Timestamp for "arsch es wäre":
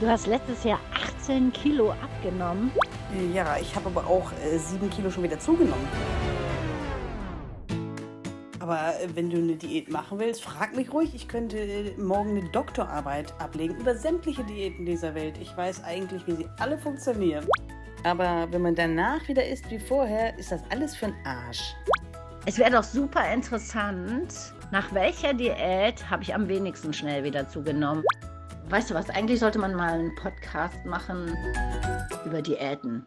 21.24-22.72